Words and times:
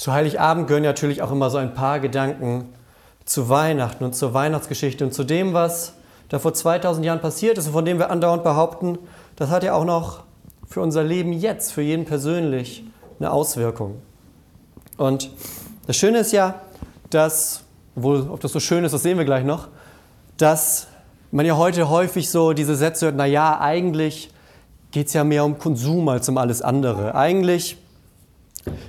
Zu 0.00 0.14
Heiligabend 0.14 0.66
gehören 0.66 0.84
natürlich 0.84 1.20
auch 1.20 1.30
immer 1.30 1.50
so 1.50 1.58
ein 1.58 1.74
paar 1.74 2.00
Gedanken 2.00 2.72
zu 3.26 3.50
Weihnachten 3.50 4.02
und 4.02 4.16
zur 4.16 4.32
Weihnachtsgeschichte 4.32 5.04
und 5.04 5.12
zu 5.12 5.24
dem, 5.24 5.52
was 5.52 5.92
da 6.30 6.38
vor 6.38 6.54
2000 6.54 7.04
Jahren 7.04 7.20
passiert 7.20 7.58
ist 7.58 7.66
und 7.66 7.74
von 7.74 7.84
dem 7.84 7.98
wir 7.98 8.10
andauernd 8.10 8.42
behaupten, 8.42 8.98
das 9.36 9.50
hat 9.50 9.62
ja 9.62 9.74
auch 9.74 9.84
noch 9.84 10.22
für 10.66 10.80
unser 10.80 11.04
Leben 11.04 11.34
jetzt, 11.34 11.74
für 11.74 11.82
jeden 11.82 12.06
persönlich, 12.06 12.82
eine 13.18 13.30
Auswirkung. 13.30 14.00
Und 14.96 15.28
das 15.86 15.98
Schöne 15.98 16.20
ist 16.20 16.32
ja, 16.32 16.54
dass, 17.10 17.64
obwohl, 17.94 18.26
ob 18.30 18.40
das 18.40 18.52
so 18.52 18.58
schön 18.58 18.84
ist, 18.84 18.92
das 18.92 19.02
sehen 19.02 19.18
wir 19.18 19.26
gleich 19.26 19.44
noch, 19.44 19.68
dass 20.38 20.86
man 21.30 21.44
ja 21.44 21.58
heute 21.58 21.90
häufig 21.90 22.30
so 22.30 22.54
diese 22.54 22.74
Sätze 22.74 23.04
hört, 23.04 23.16
naja, 23.16 23.60
eigentlich 23.60 24.30
geht 24.92 25.08
es 25.08 25.12
ja 25.12 25.24
mehr 25.24 25.44
um 25.44 25.58
Konsum 25.58 26.08
als 26.08 26.26
um 26.26 26.38
alles 26.38 26.62
andere. 26.62 27.14
Eigentlich 27.14 27.76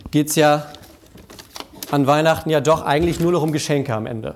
geht 0.10 0.30
es 0.30 0.36
ja 0.36 0.68
an 1.92 2.08
Weihnachten 2.08 2.50
ja 2.50 2.62
doch 2.62 2.84
eigentlich 2.84 3.20
nur 3.20 3.34
noch 3.34 3.44
um 3.44 3.52
Geschenke 3.52 3.94
am 3.94 4.06
Ende. 4.06 4.36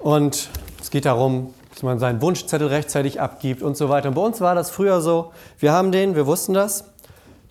Und 0.00 0.48
es 0.80 0.90
geht 0.90 1.04
darum, 1.04 1.54
dass 1.70 1.82
man 1.84 2.00
seinen 2.00 2.20
Wunschzettel 2.20 2.66
rechtzeitig 2.66 3.20
abgibt 3.20 3.62
und 3.62 3.76
so 3.76 3.88
weiter. 3.88 4.08
Und 4.08 4.14
bei 4.14 4.22
uns 4.22 4.40
war 4.40 4.56
das 4.56 4.68
früher 4.70 5.00
so, 5.00 5.32
wir 5.60 5.72
haben 5.72 5.92
den, 5.92 6.16
wir 6.16 6.26
wussten 6.26 6.54
das. 6.54 6.84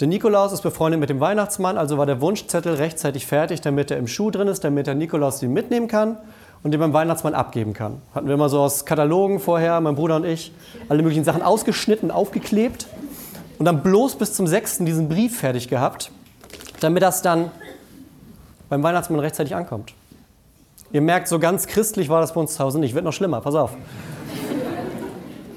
Der 0.02 0.08
Nikolaus 0.08 0.52
ist 0.52 0.62
befreundet 0.62 1.00
mit 1.00 1.10
dem 1.10 1.20
Weihnachtsmann, 1.20 1.78
also 1.78 1.98
war 1.98 2.06
der 2.06 2.22
Wunschzettel 2.22 2.76
rechtzeitig 2.76 3.26
fertig, 3.26 3.62
damit 3.62 3.90
er 3.90 3.98
im 3.98 4.08
Schuh 4.08 4.30
drin 4.30 4.48
ist, 4.48 4.64
damit 4.64 4.86
der 4.86 4.96
Nikolaus 4.96 5.40
den 5.40 5.54
mitnehmen 5.54 5.88
kann 5.88 6.18
und 6.62 6.72
den 6.72 6.80
beim 6.80 6.94
Weihnachtsmann 6.94 7.34
abgeben 7.34 7.74
kann. 7.74 8.02
Hatten 8.14 8.28
wir 8.28 8.34
immer 8.34 8.50
so 8.50 8.60
aus 8.60 8.86
Katalogen 8.86 9.40
vorher, 9.40 9.80
mein 9.80 9.96
Bruder 9.96 10.18
und 10.18 10.26
ich, 10.26 10.52
alle 10.90 11.02
möglichen 11.02 11.24
Sachen 11.24 11.42
ausgeschnitten, 11.42 12.12
aufgeklebt 12.12 12.88
und 13.58 13.66
dann 13.66 13.82
bloß 13.82 14.18
bis 14.18 14.34
zum 14.34 14.46
6. 14.46 14.80
diesen 14.80 15.10
Brief 15.10 15.40
fertig 15.40 15.68
gehabt, 15.68 16.12
damit 16.80 17.02
das 17.02 17.22
dann 17.22 17.50
beim 18.70 18.84
Weihnachtsmann 18.84 19.20
rechtzeitig 19.20 19.56
ankommt. 19.56 19.94
Ihr 20.92 21.02
merkt, 21.02 21.28
so 21.28 21.40
ganz 21.40 21.68
christlich 21.68 22.10
war 22.10 22.22
das 22.22 22.34
bei 22.34 22.40
uns 22.40 22.54
zu 22.54 22.64
Hause 22.64 22.80
nicht. 22.80 22.96
Wird 22.96 23.04
noch 23.04 23.14
schlimmer, 23.14 23.42
pass 23.42 23.56
auf. 23.56 23.72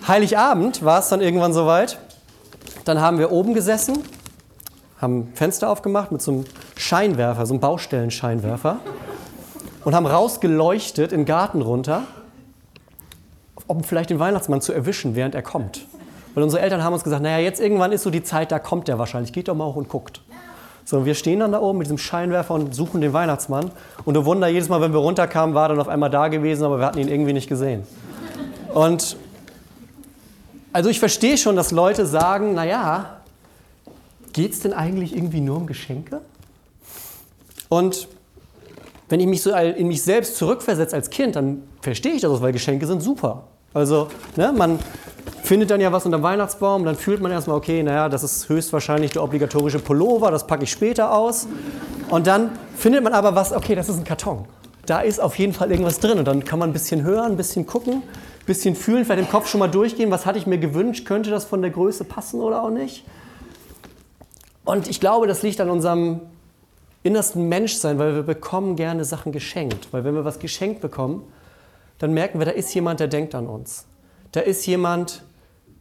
Heiligabend 0.08 0.84
war 0.84 0.98
es 0.98 1.08
dann 1.08 1.20
irgendwann 1.20 1.52
soweit. 1.52 1.98
Dann 2.84 3.00
haben 3.00 3.18
wir 3.18 3.30
oben 3.30 3.54
gesessen, 3.54 3.98
haben 5.00 5.32
Fenster 5.34 5.70
aufgemacht 5.70 6.10
mit 6.10 6.22
so 6.22 6.32
einem 6.32 6.44
Scheinwerfer, 6.76 7.46
so 7.46 7.54
einem 7.54 7.60
Baustellenscheinwerfer 7.60 8.78
und 9.84 9.94
haben 9.94 10.06
rausgeleuchtet 10.06 11.12
in 11.12 11.20
den 11.20 11.26
Garten 11.26 11.62
runter, 11.62 12.04
um 13.66 13.84
vielleicht 13.84 14.10
den 14.10 14.18
Weihnachtsmann 14.18 14.60
zu 14.60 14.72
erwischen, 14.72 15.14
während 15.14 15.34
er 15.34 15.42
kommt. 15.42 15.86
Weil 16.34 16.42
unsere 16.42 16.62
Eltern 16.62 16.82
haben 16.82 16.92
uns 16.92 17.04
gesagt, 17.04 17.22
naja, 17.22 17.38
jetzt 17.38 17.60
irgendwann 17.60 17.92
ist 17.92 18.02
so 18.02 18.10
die 18.10 18.22
Zeit, 18.22 18.50
da 18.50 18.58
kommt 18.58 18.88
er 18.88 18.98
wahrscheinlich. 18.98 19.32
Geht 19.32 19.48
doch 19.48 19.54
mal 19.54 19.66
hoch 19.66 19.76
und 19.76 19.88
guckt. 19.88 20.22
So, 20.90 21.06
wir 21.06 21.14
stehen 21.14 21.38
dann 21.38 21.52
da 21.52 21.60
oben 21.60 21.78
mit 21.78 21.86
diesem 21.86 21.98
Scheinwerfer 21.98 22.52
und 22.52 22.74
suchen 22.74 23.00
den 23.00 23.12
Weihnachtsmann. 23.12 23.70
Und 24.04 24.14
du 24.14 24.24
Wunder, 24.24 24.48
jedes 24.48 24.68
Mal, 24.68 24.80
wenn 24.80 24.92
wir 24.92 24.98
runterkamen, 24.98 25.54
war 25.54 25.66
er 25.66 25.68
dann 25.68 25.80
auf 25.80 25.86
einmal 25.86 26.10
da 26.10 26.26
gewesen, 26.26 26.64
aber 26.64 26.80
wir 26.80 26.86
hatten 26.86 26.98
ihn 26.98 27.06
irgendwie 27.06 27.32
nicht 27.32 27.48
gesehen. 27.48 27.84
Und 28.74 29.16
also 30.72 30.90
ich 30.90 30.98
verstehe 30.98 31.38
schon, 31.38 31.54
dass 31.54 31.70
Leute 31.70 32.06
sagen, 32.06 32.54
naja, 32.54 33.20
geht 34.32 34.52
es 34.52 34.58
denn 34.62 34.72
eigentlich 34.72 35.14
irgendwie 35.14 35.40
nur 35.40 35.58
um 35.58 35.68
Geschenke? 35.68 36.22
Und 37.68 38.08
wenn 39.08 39.20
ich 39.20 39.28
mich 39.28 39.42
so 39.42 39.54
in 39.54 39.86
mich 39.86 40.02
selbst 40.02 40.38
zurückversetze 40.38 40.96
als 40.96 41.08
Kind, 41.08 41.36
dann 41.36 41.62
verstehe 41.82 42.14
ich 42.14 42.22
das, 42.22 42.42
weil 42.42 42.50
Geschenke 42.50 42.88
sind 42.88 43.00
super. 43.00 43.44
Also 43.72 44.08
ne, 44.34 44.52
man 44.52 44.80
findet 45.50 45.72
dann 45.72 45.80
ja 45.80 45.90
was 45.90 46.04
unter 46.06 46.18
dem 46.18 46.22
Weihnachtsbaum, 46.22 46.84
dann 46.84 46.94
fühlt 46.94 47.20
man 47.20 47.32
erstmal, 47.32 47.56
okay, 47.56 47.82
naja, 47.82 48.08
das 48.08 48.22
ist 48.22 48.48
höchstwahrscheinlich 48.48 49.10
der 49.10 49.24
obligatorische 49.24 49.80
Pullover, 49.80 50.30
das 50.30 50.46
packe 50.46 50.62
ich 50.62 50.70
später 50.70 51.12
aus. 51.12 51.48
Und 52.08 52.28
dann 52.28 52.52
findet 52.76 53.02
man 53.02 53.14
aber 53.14 53.34
was, 53.34 53.52
okay, 53.52 53.74
das 53.74 53.88
ist 53.88 53.96
ein 53.96 54.04
Karton. 54.04 54.44
Da 54.86 55.00
ist 55.00 55.20
auf 55.20 55.36
jeden 55.40 55.52
Fall 55.52 55.72
irgendwas 55.72 55.98
drin 55.98 56.20
und 56.20 56.24
dann 56.28 56.44
kann 56.44 56.60
man 56.60 56.70
ein 56.70 56.72
bisschen 56.72 57.02
hören, 57.02 57.32
ein 57.32 57.36
bisschen 57.36 57.66
gucken, 57.66 57.94
ein 57.94 58.46
bisschen 58.46 58.76
fühlen, 58.76 59.04
vielleicht 59.04 59.22
im 59.22 59.28
Kopf 59.28 59.48
schon 59.48 59.58
mal 59.58 59.66
durchgehen, 59.66 60.12
was 60.12 60.24
hatte 60.24 60.38
ich 60.38 60.46
mir 60.46 60.58
gewünscht, 60.58 61.04
könnte 61.04 61.30
das 61.30 61.46
von 61.46 61.62
der 61.62 61.72
Größe 61.72 62.04
passen 62.04 62.40
oder 62.40 62.62
auch 62.62 62.70
nicht. 62.70 63.04
Und 64.64 64.86
ich 64.86 65.00
glaube, 65.00 65.26
das 65.26 65.42
liegt 65.42 65.60
an 65.60 65.68
unserem 65.68 66.20
innersten 67.02 67.48
Menschsein, 67.48 67.98
weil 67.98 68.14
wir 68.14 68.22
bekommen 68.22 68.76
gerne 68.76 69.04
Sachen 69.04 69.32
geschenkt. 69.32 69.88
Weil 69.90 70.04
wenn 70.04 70.14
wir 70.14 70.24
was 70.24 70.38
geschenkt 70.38 70.80
bekommen, 70.80 71.24
dann 71.98 72.14
merken 72.14 72.38
wir, 72.38 72.46
da 72.46 72.52
ist 72.52 72.72
jemand, 72.72 73.00
der 73.00 73.08
denkt 73.08 73.34
an 73.34 73.48
uns. 73.48 73.86
Da 74.30 74.38
ist 74.38 74.64
jemand, 74.64 75.24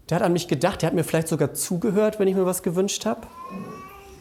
der 0.10 0.18
hat 0.18 0.24
an 0.24 0.34
mich 0.34 0.48
gedacht, 0.48 0.82
der 0.82 0.88
hat 0.88 0.94
mir 0.94 1.04
vielleicht 1.04 1.28
sogar 1.28 1.54
zugehört, 1.54 2.20
wenn 2.20 2.28
ich 2.28 2.36
mir 2.36 2.46
was 2.46 2.64
gewünscht 2.64 3.06
habe. 3.06 3.28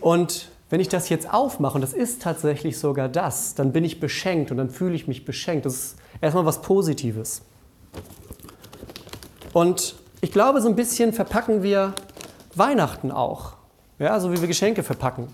Und 0.00 0.50
wenn 0.71 0.81
ich 0.81 0.88
das 0.88 1.09
jetzt 1.09 1.32
aufmache, 1.32 1.76
und 1.76 1.81
das 1.81 1.94
ist 1.94 2.22
tatsächlich 2.22 2.78
sogar 2.78 3.09
das, 3.09 3.54
dann 3.54 3.72
bin 3.72 3.84
ich 3.84 4.00
beschenkt 4.00 4.50
und 4.50 4.59
dann 4.59 4.69
fühle 4.69 4.94
ich 4.94 5.09
mich 5.09 5.25
beschenkt. 5.25 5.65
Das 5.65 5.75
ist 5.75 5.97
erstmal 6.21 6.44
was 6.44 6.60
Positives. 6.60 7.43
Und 9.54 9.94
ich 10.21 10.31
glaube, 10.31 10.60
so 10.60 10.69
ein 10.69 10.76
bisschen 10.76 11.12
verpacken 11.12 11.62
wir 11.62 11.94
Weihnachten 12.55 13.10
auch. 13.10 13.55
Ja, 13.99 14.20
so 14.20 14.31
wie 14.32 14.41
wir 14.41 14.49
Geschenke 14.49 14.82
verpacken. 14.82 15.28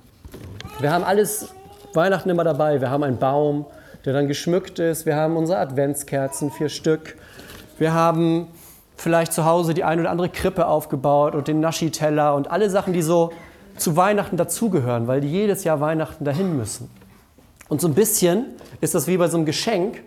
Wir 0.79 0.93
haben 0.93 1.05
alles 1.05 1.49
Weihnachten 1.95 2.31
immer 2.31 2.45
dabei. 2.45 2.81
Wir 2.81 2.91
haben 2.91 3.03
einen 3.03 3.19
Baum, 3.19 3.67
der 4.05 4.13
dann 4.13 4.29
geschmückt 4.29 4.79
ist. 4.79 5.05
Wir 5.05 5.17
haben 5.17 5.37
unsere 5.37 5.59
Adventskerzen, 5.59 6.51
vier 6.53 6.69
Stück. 6.69 7.17
Wir 7.79 7.93
haben 7.93 8.49
vielleicht 8.97 9.33
zu 9.33 9.45
Hause 9.45 9.75
die 9.75 9.85
ein 9.85 10.01
oder 10.01 10.11
andere 10.11 10.29
Krippe 10.29 10.67
aufgebaut 10.67 11.35
und 11.35 11.49
den 11.49 11.61
Naschi-Teller 11.61 12.35
und 12.35 12.51
alle 12.51 12.71
Sachen, 12.71 12.93
die 12.93 13.03
so 13.03 13.33
zu 13.77 13.97
Weihnachten 13.97 14.37
dazugehören, 14.37 15.07
weil 15.07 15.21
die 15.21 15.31
jedes 15.31 15.65
Jahr 15.65 15.81
Weihnachten 15.81 16.25
dahin 16.25 16.57
müssen. 16.57 16.91
Und 17.69 17.81
so 17.81 17.89
ein 17.89 17.95
bisschen 17.95 18.47
ist 18.81 18.95
das 18.95 19.07
wie 19.07 19.17
bei 19.17 19.29
so 19.29 19.37
einem 19.37 19.47
Geschenk, 19.47 20.03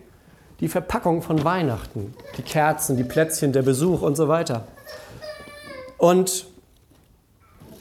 die 0.60 0.68
Verpackung 0.68 1.22
von 1.22 1.44
Weihnachten, 1.44 2.14
die 2.36 2.42
Kerzen, 2.42 2.96
die 2.96 3.04
Plätzchen, 3.04 3.52
der 3.52 3.62
Besuch 3.62 4.02
und 4.02 4.16
so 4.16 4.28
weiter. 4.28 4.66
Und 5.98 6.46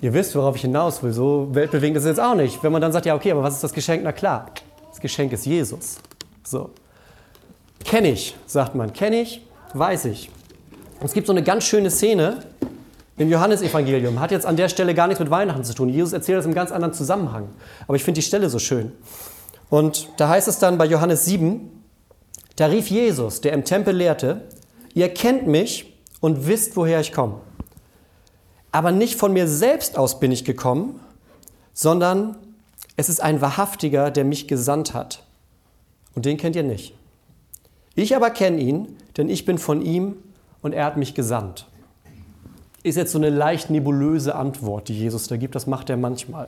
ihr 0.02 0.14
wisst, 0.14 0.36
worauf 0.36 0.56
ich 0.56 0.62
hinaus 0.64 1.02
will, 1.02 1.14
so 1.14 1.50
weltbewegend 1.52 1.98
ist 1.98 2.04
es 2.04 2.10
jetzt 2.10 2.20
auch 2.20 2.36
nicht. 2.36 2.62
Wenn 2.64 2.72
man 2.72 2.82
dann 2.82 2.92
sagt, 2.92 3.06
ja, 3.06 3.16
okay, 3.16 3.32
aber 3.32 3.44
was 3.44 3.56
ist 3.56 3.64
das 3.64 3.74
Geschenk? 3.74 4.04
Na 4.04 4.12
klar, 4.12 4.52
das 4.90 5.00
Geschenk 5.00 5.32
ist 5.34 5.46
Jesus. 5.46 5.98
So. 6.44 6.72
Kenne 7.84 8.12
ich, 8.12 8.36
sagt 8.46 8.76
man. 8.76 8.94
Kenne 8.94 9.22
ich, 9.22 9.42
weiß 9.74 10.06
ich. 10.06 10.30
Es 11.04 11.14
gibt 11.14 11.28
so 11.28 11.34
eine 11.34 11.44
ganz 11.44 11.64
schöne 11.64 11.92
Szene 11.92 12.40
im 13.18 13.30
Johannesevangelium. 13.30 14.20
Hat 14.20 14.32
jetzt 14.32 14.48
an 14.48 14.58
der 14.58 14.68
Stelle 14.68 14.96
gar 14.96 15.08
nichts 15.08 15.20
mit 15.20 15.30
Weihnachten 15.30 15.64
zu 15.64 15.74
tun. 15.74 15.90
Jesus 15.90 16.12
erzählt 16.12 16.40
das 16.40 16.46
im 16.46 16.56
ganz 16.56 16.72
anderen 16.72 16.94
Zusammenhang. 16.94 17.50
Aber 17.88 17.96
ich 17.96 18.04
finde 18.04 18.20
die 18.20 18.26
Stelle 18.26 18.50
so 18.50 18.58
schön. 18.58 18.92
Und 19.70 20.10
da 20.18 20.30
heißt 20.30 20.48
es 20.48 20.58
dann 20.58 20.78
bei 20.78 20.86
Johannes 20.86 21.26
7, 21.26 21.70
da 22.56 22.66
rief 22.66 22.88
Jesus, 22.88 23.42
der 23.42 23.54
im 23.54 23.64
Tempel 23.64 23.96
lehrte, 23.96 24.42
ihr 24.96 25.10
kennt 25.14 25.46
mich 25.46 25.94
und 26.20 26.48
wisst, 26.48 26.76
woher 26.76 27.00
ich 27.00 27.12
komme. 27.12 27.42
Aber 28.72 28.92
nicht 28.92 29.20
von 29.20 29.34
mir 29.34 29.48
selbst 29.48 29.98
aus 29.98 30.20
bin 30.20 30.32
ich 30.32 30.46
gekommen, 30.46 31.00
sondern 31.74 32.38
es 32.96 33.08
ist 33.08 33.22
ein 33.22 33.40
Wahrhaftiger, 33.40 34.10
der 34.10 34.26
mich 34.26 34.48
gesandt 34.48 34.96
hat. 34.96 35.24
Und 36.16 36.26
den 36.26 36.38
kennt 36.38 36.56
ihr 36.56 36.64
nicht. 36.64 36.96
Ich 37.94 38.16
aber 38.16 38.32
kenne 38.32 38.60
ihn, 38.60 38.98
denn 39.18 39.30
ich 39.30 39.46
bin 39.46 39.60
von 39.60 39.84
ihm 39.84 40.16
und 40.62 40.74
er 40.74 40.86
hat 40.86 40.98
mich 40.98 41.14
gesandt. 41.14 41.68
Ist 42.84 42.96
jetzt 42.96 43.12
so 43.12 43.18
eine 43.18 43.30
leicht 43.30 43.70
nebulöse 43.70 44.36
Antwort, 44.36 44.88
die 44.88 44.98
Jesus 44.98 45.28
da 45.28 45.38
gibt, 45.38 45.56
das 45.56 45.68
macht 45.68 45.90
er 45.90 45.98
manchmal. 45.98 46.48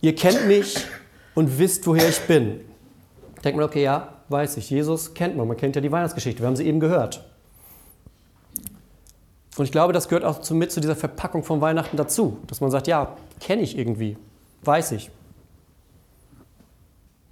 Ihr 0.00 0.14
kennt 0.14 0.46
mich 0.46 0.86
und 1.34 1.58
wisst, 1.58 1.86
woher 1.86 2.08
ich 2.08 2.20
bin. 2.22 2.60
Denkt 3.44 3.58
man, 3.58 3.66
okay, 3.66 3.82
ja, 3.82 4.14
weiß 4.28 4.56
ich. 4.56 4.70
Jesus 4.70 5.14
kennt 5.14 5.36
man, 5.36 5.48
man 5.48 5.56
kennt 5.56 5.76
ja 5.76 5.82
die 5.82 5.92
Weihnachtsgeschichte, 5.92 6.40
wir 6.40 6.46
haben 6.46 6.56
sie 6.56 6.66
eben 6.66 6.80
gehört. 6.80 7.24
Und 9.56 9.64
ich 9.64 9.72
glaube, 9.72 9.92
das 9.92 10.08
gehört 10.08 10.24
auch 10.24 10.48
mit 10.50 10.70
zu 10.70 10.80
dieser 10.80 10.94
Verpackung 10.94 11.42
von 11.42 11.60
Weihnachten 11.60 11.96
dazu, 11.96 12.38
dass 12.46 12.60
man 12.60 12.70
sagt, 12.70 12.86
ja, 12.86 13.16
kenne 13.40 13.62
ich 13.62 13.76
irgendwie, 13.76 14.16
weiß 14.62 14.92
ich. 14.92 15.10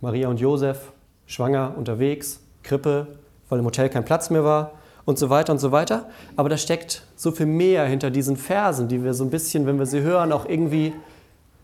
Maria 0.00 0.29
und 0.29 0.40
Josef, 0.40 0.93
schwanger, 1.26 1.75
unterwegs, 1.76 2.40
Krippe, 2.64 3.06
weil 3.49 3.61
im 3.61 3.64
Hotel 3.64 3.88
kein 3.88 4.05
Platz 4.05 4.29
mehr 4.31 4.44
war 4.44 4.73
und 5.06 5.19
so 5.19 5.31
weiter 5.31 5.53
und 5.53 5.58
so 5.58 5.73
weiter. 5.73 6.06
Aber 6.37 6.50
da 6.50 6.58
steckt 6.58 7.03
so 7.14 7.31
viel 7.31 7.47
mehr 7.47 7.87
hinter 7.87 8.11
diesen 8.11 8.37
Versen, 8.37 8.88
die 8.88 9.03
wir 9.03 9.14
so 9.14 9.25
ein 9.25 9.31
bisschen, 9.31 9.67
wenn 9.67 9.79
wir 9.79 9.87
sie 9.87 10.00
hören, 10.00 10.32
auch 10.32 10.44
irgendwie 10.44 10.93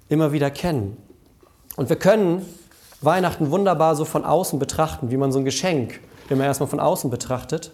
immer 0.08 0.32
wieder 0.32 0.50
kennen. 0.50 0.96
Und 1.76 1.90
wir 1.90 1.96
können 1.96 2.46
Weihnachten 3.02 3.50
wunderbar 3.50 3.96
so 3.96 4.04
von 4.04 4.24
außen 4.24 4.58
betrachten, 4.58 5.10
wie 5.10 5.16
man 5.16 5.32
so 5.32 5.40
ein 5.40 5.44
Geschenk 5.44 6.00
immer 6.30 6.44
erstmal 6.44 6.68
von 6.68 6.80
außen 6.80 7.10
betrachtet. 7.10 7.72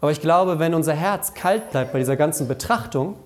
Aber 0.00 0.12
ich 0.12 0.20
glaube, 0.20 0.60
wenn 0.60 0.72
unser 0.72 0.94
Herz 0.94 1.34
kalt 1.34 1.70
bleibt 1.70 1.92
bei 1.92 1.98
dieser 1.98 2.16
ganzen 2.16 2.46
Betrachtung, 2.46 3.16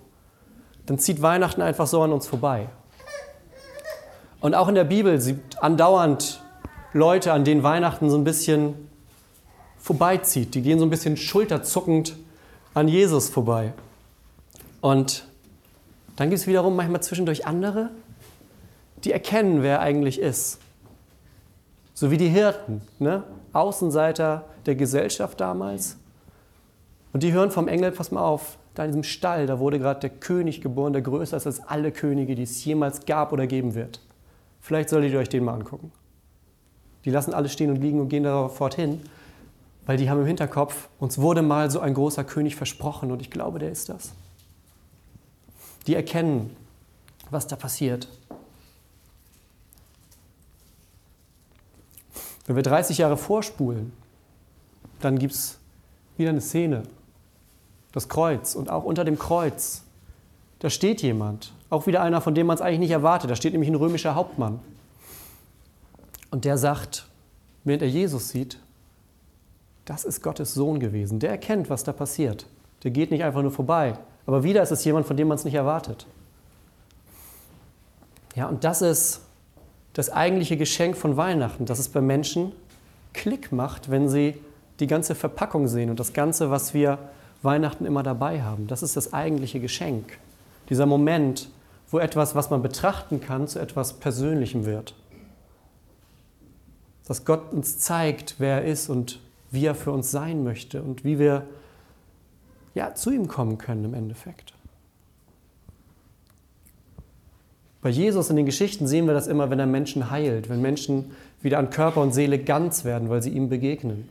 dann 0.87 0.99
zieht 0.99 1.20
Weihnachten 1.20 1.61
einfach 1.61 1.87
so 1.87 2.03
an 2.03 2.12
uns 2.12 2.26
vorbei. 2.26 2.69
Und 4.41 4.55
auch 4.55 4.69
in 4.69 4.75
der 4.75 4.85
Bibel 4.85 5.20
sieht 5.20 5.62
andauernd 5.62 6.43
Leute, 6.94 7.32
an 7.32 7.44
denen 7.44 7.62
Weihnachten 7.62 8.11
so 8.11 8.17
ein 8.17 8.25
bisschen 8.25 8.88
vorbeizieht. 9.82 10.55
Die 10.55 10.62
gehen 10.62 10.79
so 10.79 10.87
ein 10.87 10.90
bisschen 10.90 11.17
schulterzuckend 11.17 12.17
an 12.73 12.88
Jesus 12.88 13.29
vorbei. 13.29 13.73
Und 14.81 15.26
dann 16.17 16.31
gibt 16.31 16.40
es 16.40 16.46
wiederum 16.46 16.76
manchmal 16.76 17.02
zwischendurch 17.02 17.46
andere, 17.46 17.90
die 19.05 19.12
erkennen, 19.12 19.62
wer 19.62 19.79
er 19.79 19.81
eigentlich 19.81 20.20
ist. 20.20 20.58
So 21.94 22.11
wie 22.11 22.17
die 22.17 22.29
Hirten, 22.29 22.81
ne? 22.99 23.25
Außenseiter 23.52 24.46
der 24.64 24.76
Gesellschaft 24.76 25.40
damals. 25.40 25.96
Und 27.12 27.23
die 27.23 27.32
hören 27.32 27.50
vom 27.50 27.69
Engel, 27.69 27.90
pass 27.90 28.11
mal 28.11 28.23
auf, 28.23 28.56
da 28.75 28.84
in 28.84 28.90
diesem 28.90 29.02
Stall, 29.02 29.46
da 29.46 29.58
wurde 29.58 29.79
gerade 29.79 30.00
der 30.00 30.11
König 30.11 30.62
geboren, 30.62 30.94
der 30.94 31.02
größer 31.02 31.37
ist 31.37 31.46
als 31.46 31.61
alle 31.61 31.93
Könige, 31.93 32.34
die 32.34 32.44
es 32.44 32.64
jemals 32.64 33.05
gab 33.05 33.32
oder 33.32 33.46
geben 33.46 33.75
wird. 33.75 34.00
Vielleicht 34.61 34.88
solltet 34.88 35.12
ihr 35.12 35.19
euch 35.19 35.29
den 35.29 35.44
mal 35.44 35.55
angucken. 35.55 35.93
Die 37.05 37.11
lassen 37.11 37.34
alles 37.34 37.52
stehen 37.52 37.70
und 37.70 37.82
liegen 37.82 38.00
und 38.00 38.08
gehen 38.08 38.23
da 38.23 38.49
sofort 38.49 38.75
hin, 38.75 39.00
weil 39.87 39.96
die 39.96 40.08
haben 40.08 40.20
im 40.20 40.26
Hinterkopf, 40.26 40.88
uns 40.99 41.19
wurde 41.19 41.43
mal 41.43 41.70
so 41.70 41.81
ein 41.81 41.94
großer 41.94 42.25
König 42.25 42.56
versprochen 42.56 43.11
und 43.11 43.20
ich 43.20 43.31
glaube, 43.31 43.58
der 43.58 43.70
ist 43.70 43.88
das. 43.88 44.12
Die 45.87 45.94
erkennen, 45.94 46.55
was 47.31 47.46
da 47.46 47.56
passiert. 47.56 48.08
Wenn 52.46 52.56
wir 52.56 52.62
30 52.62 52.99
Jahre 52.99 53.17
vorspulen, 53.17 53.93
dann 55.00 55.19
gibt 55.19 55.34
es 55.34 55.58
wieder 56.17 56.31
eine 56.31 56.40
Szene. 56.40 56.84
Das 57.93 58.08
Kreuz. 58.08 58.55
Und 58.55 58.70
auch 58.70 58.84
unter 58.84 59.05
dem 59.05 59.19
Kreuz, 59.19 59.82
da 60.61 60.70
steht 60.70 61.02
jemand. 61.02 61.52
Auch 61.70 61.87
wieder 61.87 62.02
einer, 62.02 62.20
von 62.20 62.34
dem 62.34 62.46
man 62.46 62.55
es 62.55 62.61
eigentlich 62.61 62.81
nicht 62.81 62.90
erwartet. 62.90 63.31
Da 63.31 63.37
steht 63.37 63.52
nämlich 63.52 63.70
ein 63.70 63.75
römischer 63.75 64.14
Hauptmann. 64.14 64.61
Und 66.31 66.44
der 66.44 66.58
sagt, 66.58 67.06
während 67.64 67.82
er 67.82 67.88
Jesus 67.88 68.29
sieht, 68.31 68.58
das 69.84 70.05
ist 70.05 70.23
Gottes 70.23 70.55
Sohn 70.55 70.81
gewesen. 70.81 71.19
Der 71.19 71.31
erkennt, 71.31 71.70
was 71.70 71.84
da 71.84 71.93
passiert. 71.93 72.46
Der 72.84 72.90
geht 72.90 73.11
nicht 73.11 73.25
einfach 73.25 73.43
nur 73.43 73.50
vorbei. 73.50 73.99
Aber 74.26 74.44
wieder 74.44 74.62
ist 74.62 74.70
es 74.70 74.84
jemand, 74.84 75.06
von 75.06 75.17
dem 75.17 75.29
man 75.29 75.37
es 75.37 75.44
nicht 75.44 75.55
erwartet. 75.55 76.06
Ja, 78.34 78.49
und 78.49 78.64
das 78.64 78.82
ist 78.82 79.23
das 79.93 80.11
eigentliche 80.11 80.56
Geschenk 80.56 80.96
von 80.96 81.17
Weihnachten, 81.17 81.67
dass 81.67 81.79
es 81.79 81.88
bei 81.88 82.00
Menschen 82.00 82.52
Klick 83.12 83.52
macht, 83.52 83.90
wenn 83.90 84.08
sie 84.08 84.37
die 84.81 84.87
ganze 84.87 85.14
Verpackung 85.14 85.69
sehen 85.69 85.90
und 85.90 86.00
das 86.00 86.12
Ganze, 86.12 86.50
was 86.50 86.73
wir 86.73 86.99
Weihnachten 87.43 87.84
immer 87.84 88.02
dabei 88.02 88.43
haben. 88.43 88.69
Das 88.69 88.82
ist 88.82 88.96
das 88.96 89.12
eigentliche 89.12 89.61
Geschenk. 89.61 90.19
Dieser 90.70 90.87
Moment, 90.87 91.50
wo 91.90 91.99
etwas, 91.99 92.34
was 92.34 92.50
man 92.50 92.62
betrachten 92.62 93.20
kann, 93.20 93.49
zu 93.49 93.58
etwas 93.58 93.94
Persönlichem 93.94 94.64
wird. 94.64 94.94
Dass 97.06 97.25
Gott 97.25 97.52
uns 97.52 97.79
zeigt, 97.79 98.37
wer 98.38 98.62
er 98.62 98.64
ist 98.64 98.88
und 98.88 99.20
wie 99.52 99.64
er 99.66 99.75
für 99.75 99.93
uns 99.93 100.10
sein 100.10 100.43
möchte 100.43 100.82
und 100.82 101.04
wie 101.04 101.19
wir 101.19 101.46
ja, 102.75 102.94
zu 102.94 103.10
ihm 103.10 103.28
kommen 103.28 103.58
können 103.58 103.84
im 103.84 103.94
Endeffekt. 103.94 104.54
Bei 107.82 107.90
Jesus 107.90 108.31
in 108.31 108.37
den 108.37 108.46
Geschichten 108.46 108.87
sehen 108.87 109.06
wir 109.06 109.12
das 109.12 109.26
immer, 109.26 109.50
wenn 109.50 109.58
er 109.58 109.66
Menschen 109.66 110.10
heilt, 110.10 110.49
wenn 110.49 110.62
Menschen 110.62 111.12
wieder 111.43 111.58
an 111.58 111.70
Körper 111.70 112.00
und 112.00 112.12
Seele 112.12 112.38
ganz 112.38 112.84
werden, 112.84 113.10
weil 113.10 113.22
sie 113.22 113.31
ihm 113.31 113.49
begegnen. 113.49 114.08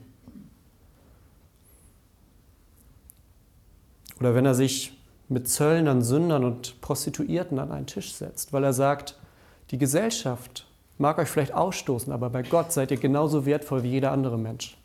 Oder 4.20 4.36
wenn 4.36 4.46
er 4.46 4.54
sich 4.54 4.94
mit 5.30 5.48
Zöllnern, 5.48 6.02
Sündern 6.02 6.44
und 6.44 6.80
Prostituierten 6.82 7.58
an 7.58 7.72
einen 7.72 7.88
Tisch 7.88 8.14
setzt, 8.14 8.54
weil 8.54 8.64
er 8.64 8.74
sagt, 8.74 9.18
die 9.72 9.78
Gesellschaft 9.78 10.68
mag 10.98 11.18
euch 11.18 11.30
vielleicht 11.30 11.54
ausstoßen, 11.54 12.12
aber 12.12 12.30
bei 12.30 12.44
Gott 12.44 12.74
seid 12.74 12.92
ihr 12.92 12.98
genauso 12.98 13.46
wertvoll 13.46 13.84
wie 13.84 13.90
jeder 13.90 14.12
andere 14.12 14.38
Mensch. 14.38 14.78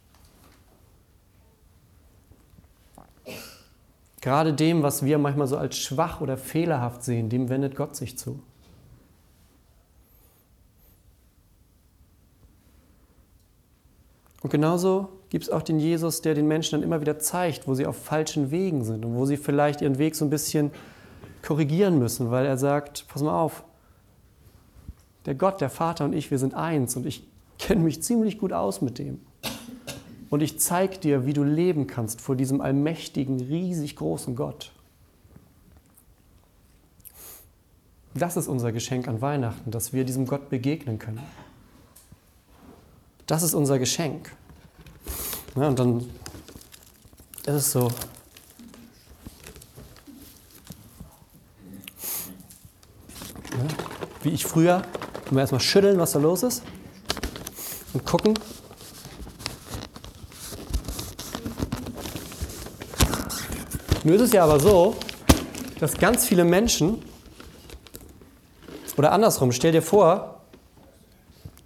Gerade 4.27 4.53
dem, 4.53 4.83
was 4.83 5.05
wir 5.05 5.19
manchmal 5.19 5.47
so 5.47 5.57
als 5.57 5.79
schwach 5.79 6.21
oder 6.21 6.37
fehlerhaft 6.37 7.05
sehen, 7.05 7.29
dem 7.29 7.49
wendet 7.49 7.77
Gott 7.77 7.95
sich 7.95 8.19
zu. 8.19 8.41
Und 14.43 14.51
genauso 14.51 15.11
gibt 15.29 15.45
es 15.45 15.51
auch 15.51 15.63
den 15.63 15.79
Jesus, 15.79 16.23
der 16.23 16.35
den 16.35 16.49
Menschen 16.49 16.73
dann 16.73 16.83
immer 16.83 17.01
wieder 17.01 17.21
zeigt, 17.21 17.69
wo 17.69 17.75
sie 17.75 17.87
auf 17.87 18.03
falschen 18.03 18.51
Wegen 18.51 18.83
sind 18.83 19.05
und 19.05 19.15
wo 19.15 19.27
sie 19.27 19.37
vielleicht 19.37 19.81
ihren 19.81 19.97
Weg 19.97 20.17
so 20.17 20.25
ein 20.25 20.31
bisschen 20.31 20.73
korrigieren 21.45 22.01
müssen, 22.01 22.33
weil 22.33 22.47
er 22.47 22.59
sagt, 22.59 23.07
pass 23.07 23.23
mal 23.23 23.41
auf, 23.41 23.63
der 25.27 25.37
Gott, 25.37 25.61
der 25.61 25.71
Vater 25.71 26.05
und 26.05 26.15
ich, 26.15 26.33
wir 26.33 26.41
sind 26.41 26.53
eins 26.53 26.97
und 26.97 27.07
ich 27.07 27.25
kenne 27.61 27.85
mich 27.85 28.03
ziemlich 28.03 28.41
gut 28.41 28.53
aus 28.53 28.81
mit 28.83 28.99
dem. 28.99 29.21
Und 30.29 30.41
ich 30.43 30.59
zeige 30.59 30.99
dir, 30.99 31.27
wie 31.27 31.33
du 31.33 31.45
leben 31.45 31.87
kannst 31.87 32.21
vor 32.21 32.37
diesem 32.37 32.61
allmächtigen, 32.61 33.41
riesig 33.41 33.97
großen 33.97 34.35
Gott. 34.35 34.73
Das 38.15 38.37
ist 38.37 38.49
unser 38.49 38.73
Geschenk 38.73 39.09
an 39.09 39.21
Weihnachten, 39.21 39.71
dass 39.71 39.93
wir 39.93 40.05
diesem 40.05 40.27
Gott 40.27 40.49
begegnen 40.49 40.99
können. 40.99 41.21
Das 43.27 43.43
ist 43.43 43.55
unser 43.55 43.79
Geschenk. 43.79 44.33
Ja, 45.55 45.69
und 45.69 45.79
dann 45.79 46.01
ist 47.47 47.55
es 47.55 47.73
so. 47.73 47.89
Ja, 53.53 53.67
wie 54.23 54.31
ich 54.31 54.47
früher, 54.47 54.83
wir 55.31 55.41
erstmal 55.41 55.61
schütteln, 55.61 55.99
was 55.99 56.13
da 56.13 56.19
los 56.19 56.43
ist 56.43 56.63
und 57.93 58.05
gucken. 58.07 58.35
Nun 64.07 64.15
ist 64.15 64.21
es 64.21 64.33
ja 64.33 64.45
aber 64.45 64.61
so, 64.61 64.95
dass 65.81 65.99
ganz 65.99 66.25
viele 66.27 66.45
Menschen, 66.45 67.03
oder 68.97 69.11
andersrum, 69.11 69.51
stell 69.51 69.73
dir 69.73 69.83
vor, 69.83 70.37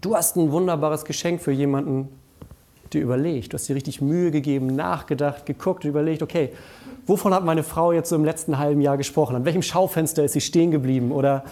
Du 0.00 0.16
hast 0.16 0.36
ein 0.36 0.50
wunderbares 0.50 1.04
Geschenk 1.04 1.42
für 1.42 1.52
jemanden 1.52 2.08
dir 2.92 3.02
überlegt. 3.02 3.52
Du 3.52 3.58
hast 3.58 3.68
dir 3.68 3.76
richtig 3.76 4.00
Mühe 4.00 4.30
gegeben, 4.30 4.68
nachgedacht, 4.68 5.44
geguckt 5.44 5.84
überlegt, 5.84 6.22
okay, 6.22 6.52
wovon 7.06 7.34
hat 7.34 7.44
meine 7.44 7.62
Frau 7.62 7.92
jetzt 7.92 8.08
so 8.08 8.16
im 8.16 8.24
letzten 8.24 8.58
halben 8.58 8.80
Jahr 8.80 8.96
gesprochen? 8.96 9.36
An 9.36 9.44
welchem 9.44 9.60
Schaufenster 9.62 10.24
ist 10.24 10.32
sie 10.32 10.40
stehen 10.40 10.70
geblieben? 10.70 11.12
Oder 11.12 11.44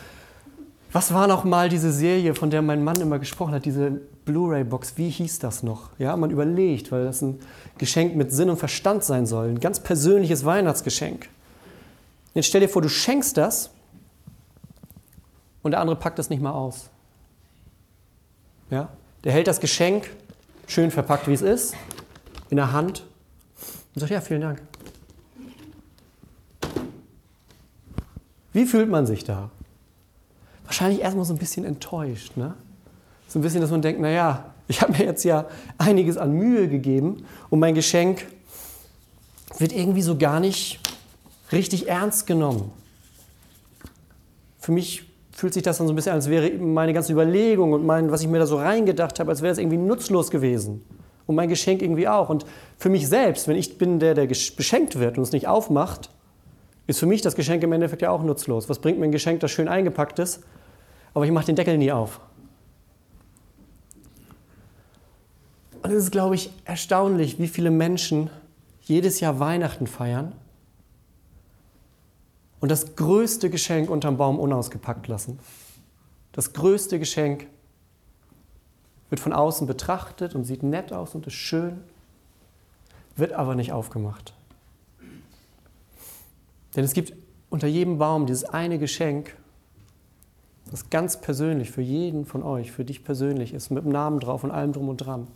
was 0.92 1.12
war 1.12 1.26
noch 1.26 1.44
mal 1.44 1.68
diese 1.68 1.92
Serie, 1.92 2.34
von 2.34 2.48
der 2.48 2.62
mein 2.62 2.82
Mann 2.82 2.98
immer 3.00 3.18
gesprochen 3.18 3.52
hat, 3.52 3.66
diese 3.66 4.00
Blu-ray-Box? 4.28 4.98
Wie 4.98 5.08
hieß 5.08 5.38
das 5.38 5.62
noch? 5.62 5.88
Ja, 5.98 6.14
man 6.16 6.30
überlegt, 6.30 6.92
weil 6.92 7.04
das 7.04 7.22
ein 7.22 7.40
Geschenk 7.78 8.14
mit 8.14 8.30
Sinn 8.30 8.50
und 8.50 8.58
Verstand 8.58 9.02
sein 9.02 9.24
soll, 9.24 9.48
ein 9.48 9.58
ganz 9.58 9.80
persönliches 9.80 10.44
Weihnachtsgeschenk. 10.44 11.30
Jetzt 12.34 12.46
stell 12.46 12.60
dir 12.60 12.68
vor, 12.68 12.82
du 12.82 12.90
schenkst 12.90 13.38
das 13.38 13.70
und 15.62 15.70
der 15.70 15.80
andere 15.80 15.96
packt 15.96 16.18
das 16.18 16.28
nicht 16.28 16.42
mal 16.42 16.52
aus. 16.52 16.90
Ja? 18.70 18.90
Der 19.24 19.32
hält 19.32 19.46
das 19.46 19.60
Geschenk, 19.60 20.10
schön 20.66 20.90
verpackt 20.90 21.26
wie 21.26 21.32
es 21.32 21.42
ist, 21.42 21.74
in 22.50 22.58
der 22.58 22.72
Hand 22.72 23.06
und 23.94 24.00
sagt, 24.00 24.12
ja, 24.12 24.20
vielen 24.20 24.42
Dank. 24.42 24.62
Wie 28.52 28.66
fühlt 28.66 28.90
man 28.90 29.06
sich 29.06 29.24
da? 29.24 29.50
Wahrscheinlich 30.64 31.00
erstmal 31.00 31.24
so 31.24 31.32
ein 31.32 31.38
bisschen 31.38 31.64
enttäuscht. 31.64 32.36
Ne? 32.36 32.54
So 33.28 33.38
ein 33.38 33.42
bisschen, 33.42 33.60
dass 33.60 33.70
man 33.70 33.82
denkt, 33.82 34.00
naja, 34.00 34.54
ich 34.68 34.80
habe 34.82 34.92
mir 34.92 35.04
jetzt 35.04 35.24
ja 35.24 35.46
einiges 35.76 36.16
an 36.16 36.32
Mühe 36.32 36.68
gegeben 36.68 37.24
und 37.50 37.60
mein 37.60 37.74
Geschenk 37.74 38.26
wird 39.58 39.72
irgendwie 39.72 40.02
so 40.02 40.16
gar 40.16 40.40
nicht 40.40 40.80
richtig 41.52 41.88
ernst 41.88 42.26
genommen. 42.26 42.70
Für 44.58 44.72
mich 44.72 45.04
fühlt 45.32 45.54
sich 45.54 45.62
das 45.62 45.78
dann 45.78 45.86
so 45.86 45.92
ein 45.92 45.96
bisschen 45.96 46.12
an, 46.12 46.16
als 46.16 46.28
wäre 46.28 46.50
meine 46.58 46.92
ganze 46.92 47.12
Überlegung 47.12 47.72
und 47.72 47.86
mein, 47.86 48.10
was 48.10 48.22
ich 48.22 48.28
mir 48.28 48.38
da 48.38 48.46
so 48.46 48.56
reingedacht 48.56 49.20
habe, 49.20 49.30
als 49.30 49.40
wäre 49.40 49.52
es 49.52 49.58
irgendwie 49.58 49.76
nutzlos 49.76 50.30
gewesen. 50.30 50.84
Und 51.26 51.34
mein 51.34 51.48
Geschenk 51.48 51.82
irgendwie 51.82 52.08
auch. 52.08 52.30
Und 52.30 52.44
für 52.78 52.88
mich 52.88 53.06
selbst, 53.08 53.46
wenn 53.48 53.56
ich 53.56 53.78
bin 53.78 53.98
der, 53.98 54.14
der 54.14 54.26
beschenkt 54.26 54.98
wird 54.98 55.18
und 55.18 55.22
es 55.22 55.32
nicht 55.32 55.46
aufmacht, 55.46 56.10
ist 56.86 56.98
für 56.98 57.06
mich 57.06 57.20
das 57.20 57.36
Geschenk 57.36 57.62
im 57.62 57.72
Endeffekt 57.72 58.02
ja 58.02 58.10
auch 58.10 58.22
nutzlos. 58.22 58.68
Was 58.68 58.78
bringt 58.78 58.98
mir 58.98 59.04
ein 59.04 59.12
Geschenk, 59.12 59.40
das 59.40 59.50
schön 59.50 59.68
eingepackt 59.68 60.18
ist, 60.18 60.40
aber 61.12 61.26
ich 61.26 61.30
mache 61.30 61.46
den 61.46 61.56
Deckel 61.56 61.76
nie 61.76 61.92
auf? 61.92 62.20
Und 65.82 65.90
es 65.90 66.04
ist, 66.04 66.10
glaube 66.10 66.34
ich, 66.34 66.50
erstaunlich, 66.64 67.38
wie 67.38 67.48
viele 67.48 67.70
Menschen 67.70 68.30
jedes 68.82 69.20
Jahr 69.20 69.38
Weihnachten 69.38 69.86
feiern 69.86 70.32
und 72.60 72.70
das 72.70 72.96
größte 72.96 73.50
Geschenk 73.50 73.90
unterm 73.90 74.16
Baum 74.16 74.40
unausgepackt 74.40 75.06
lassen. 75.06 75.38
Das 76.32 76.52
größte 76.52 76.98
Geschenk 76.98 77.46
wird 79.10 79.20
von 79.20 79.32
außen 79.32 79.66
betrachtet 79.66 80.34
und 80.34 80.44
sieht 80.44 80.62
nett 80.62 80.92
aus 80.92 81.14
und 81.14 81.26
ist 81.26 81.34
schön, 81.34 81.80
wird 83.16 83.32
aber 83.32 83.54
nicht 83.54 83.72
aufgemacht. 83.72 84.34
Denn 86.76 86.84
es 86.84 86.92
gibt 86.92 87.12
unter 87.50 87.66
jedem 87.66 87.98
Baum 87.98 88.26
dieses 88.26 88.44
eine 88.44 88.78
Geschenk, 88.78 89.34
das 90.70 90.90
ganz 90.90 91.20
persönlich 91.20 91.70
für 91.70 91.80
jeden 91.80 92.26
von 92.26 92.42
euch, 92.42 92.72
für 92.72 92.84
dich 92.84 93.04
persönlich 93.04 93.54
ist, 93.54 93.70
mit 93.70 93.84
dem 93.84 93.92
Namen 93.92 94.20
drauf 94.20 94.44
und 94.44 94.50
allem 94.50 94.72
drum 94.72 94.88
und 94.88 94.98
dran. 94.98 95.28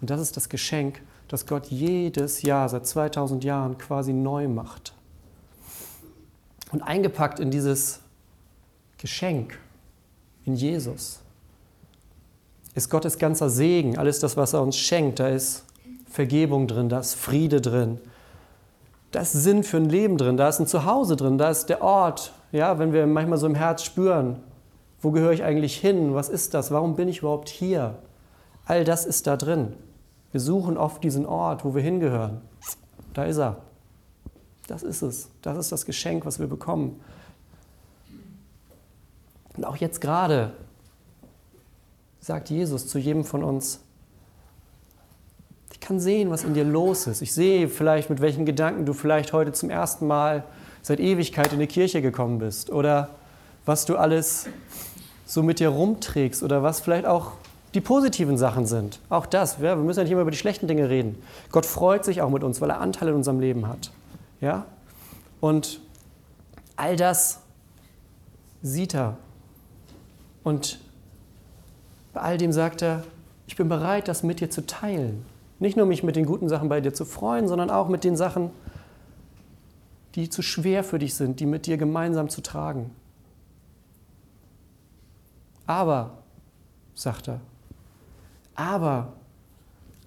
Und 0.00 0.10
das 0.10 0.20
ist 0.20 0.36
das 0.36 0.48
Geschenk, 0.48 1.00
das 1.28 1.46
Gott 1.46 1.66
jedes 1.66 2.42
Jahr 2.42 2.68
seit 2.68 2.86
2000 2.86 3.44
Jahren 3.44 3.78
quasi 3.78 4.12
neu 4.12 4.48
macht. 4.48 4.94
Und 6.72 6.82
eingepackt 6.82 7.40
in 7.40 7.50
dieses 7.50 8.00
Geschenk, 8.98 9.58
in 10.44 10.54
Jesus. 10.54 11.20
Ist 12.74 12.90
Gottes 12.90 13.18
ganzer 13.18 13.50
Segen, 13.50 13.98
alles 13.98 14.20
das, 14.20 14.36
was 14.36 14.52
er 14.52 14.62
uns 14.62 14.76
schenkt, 14.76 15.18
da 15.18 15.28
ist 15.28 15.64
Vergebung 16.06 16.66
drin, 16.66 16.88
da 16.88 17.00
ist 17.00 17.14
Friede 17.14 17.60
drin, 17.60 17.98
da 19.10 19.20
ist 19.20 19.32
Sinn 19.32 19.64
für 19.64 19.78
ein 19.78 19.88
Leben 19.88 20.16
drin, 20.18 20.36
da 20.36 20.48
ist 20.48 20.60
ein 20.60 20.66
Zuhause 20.66 21.16
drin, 21.16 21.38
da 21.38 21.50
ist 21.50 21.66
der 21.66 21.82
Ort, 21.82 22.32
ja, 22.52 22.78
wenn 22.78 22.92
wir 22.92 23.06
manchmal 23.06 23.38
so 23.38 23.46
im 23.46 23.54
Herz 23.54 23.82
spüren, 23.82 24.36
wo 25.00 25.10
gehöre 25.10 25.32
ich 25.32 25.42
eigentlich 25.42 25.76
hin, 25.78 26.14
was 26.14 26.28
ist 26.28 26.54
das, 26.54 26.70
warum 26.70 26.96
bin 26.96 27.08
ich 27.08 27.20
überhaupt 27.20 27.48
hier? 27.48 27.96
All 28.64 28.84
das 28.84 29.06
ist 29.06 29.26
da 29.26 29.36
drin. 29.36 29.74
Wir 30.32 30.40
suchen 30.40 30.76
oft 30.76 31.02
diesen 31.02 31.26
Ort, 31.26 31.64
wo 31.64 31.74
wir 31.74 31.82
hingehören. 31.82 32.40
Da 33.14 33.24
ist 33.24 33.38
er. 33.38 33.56
Das 34.66 34.82
ist 34.82 35.02
es. 35.02 35.30
Das 35.42 35.56
ist 35.56 35.72
das 35.72 35.86
Geschenk, 35.86 36.26
was 36.26 36.38
wir 36.38 36.46
bekommen. 36.46 37.00
Und 39.56 39.64
auch 39.64 39.76
jetzt 39.76 40.00
gerade 40.00 40.52
sagt 42.20 42.50
Jesus 42.50 42.86
zu 42.86 42.98
jedem 42.98 43.24
von 43.24 43.42
uns, 43.42 43.80
ich 45.72 45.80
kann 45.80 45.98
sehen, 46.00 46.30
was 46.30 46.44
in 46.44 46.54
dir 46.54 46.64
los 46.64 47.06
ist. 47.06 47.22
Ich 47.22 47.32
sehe 47.32 47.68
vielleicht, 47.68 48.10
mit 48.10 48.20
welchen 48.20 48.44
Gedanken 48.44 48.84
du 48.84 48.92
vielleicht 48.92 49.32
heute 49.32 49.52
zum 49.52 49.70
ersten 49.70 50.06
Mal 50.06 50.44
seit 50.82 51.00
Ewigkeit 51.00 51.52
in 51.52 51.60
die 51.60 51.66
Kirche 51.66 52.02
gekommen 52.02 52.38
bist 52.38 52.70
oder 52.70 53.10
was 53.64 53.86
du 53.86 53.96
alles 53.96 54.46
so 55.24 55.42
mit 55.42 55.60
dir 55.60 55.68
rumträgst 55.68 56.42
oder 56.42 56.62
was 56.62 56.80
vielleicht 56.80 57.06
auch 57.06 57.32
die 57.78 57.82
positiven 57.84 58.36
Sachen 58.36 58.66
sind. 58.66 58.98
Auch 59.08 59.24
das, 59.24 59.58
ja, 59.58 59.76
wir 59.76 59.84
müssen 59.84 60.00
ja 60.00 60.02
nicht 60.02 60.10
immer 60.10 60.22
über 60.22 60.32
die 60.32 60.36
schlechten 60.36 60.66
Dinge 60.66 60.90
reden. 60.90 61.22
Gott 61.52 61.64
freut 61.64 62.04
sich 62.04 62.20
auch 62.22 62.28
mit 62.28 62.42
uns, 62.42 62.60
weil 62.60 62.70
er 62.70 62.80
Anteil 62.80 63.10
in 63.10 63.14
unserem 63.14 63.38
Leben 63.38 63.68
hat. 63.68 63.92
Ja? 64.40 64.66
Und 65.38 65.78
all 66.74 66.96
das 66.96 67.38
sieht 68.62 68.96
er. 68.96 69.16
Und 70.42 70.80
bei 72.12 72.20
all 72.20 72.36
dem 72.36 72.50
sagt 72.50 72.82
er, 72.82 73.04
ich 73.46 73.54
bin 73.54 73.68
bereit, 73.68 74.08
das 74.08 74.24
mit 74.24 74.40
dir 74.40 74.50
zu 74.50 74.66
teilen. 74.66 75.24
Nicht 75.60 75.76
nur 75.76 75.86
mich 75.86 76.02
mit 76.02 76.16
den 76.16 76.26
guten 76.26 76.48
Sachen 76.48 76.68
bei 76.68 76.80
dir 76.80 76.92
zu 76.92 77.04
freuen, 77.04 77.46
sondern 77.46 77.70
auch 77.70 77.86
mit 77.86 78.02
den 78.02 78.16
Sachen, 78.16 78.50
die 80.16 80.28
zu 80.28 80.42
schwer 80.42 80.82
für 80.82 80.98
dich 80.98 81.14
sind, 81.14 81.38
die 81.38 81.46
mit 81.46 81.66
dir 81.66 81.76
gemeinsam 81.76 82.28
zu 82.28 82.40
tragen. 82.40 82.90
Aber, 85.64 86.18
sagt 86.96 87.28
er, 87.28 87.40
aber 88.58 89.12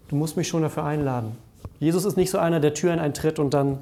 du 0.10 0.17
musst 0.17 0.36
mich 0.36 0.50
schon 0.50 0.62
dafür 0.62 0.84
einladen. 0.84 1.38
Jesus 1.79 2.03
ist 2.03 2.17
nicht 2.17 2.29
so 2.29 2.38
einer, 2.38 2.60
der 2.60 2.74
Türen 2.74 3.00
eintritt 3.00 3.39
und 3.39 3.53
dann 3.53 3.79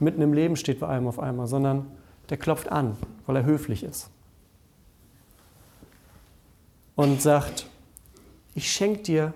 mitten 0.00 0.20
im 0.20 0.32
Leben 0.32 0.56
steht 0.56 0.80
bei 0.80 0.88
einem 0.88 1.06
auf 1.06 1.20
einmal, 1.20 1.46
sondern 1.46 1.86
der 2.30 2.36
klopft 2.36 2.70
an, 2.70 2.96
weil 3.26 3.36
er 3.36 3.44
höflich 3.44 3.84
ist. 3.84 4.10
Und 6.96 7.22
sagt, 7.22 7.66
ich 8.56 8.72
schenke 8.72 9.02
dir 9.02 9.34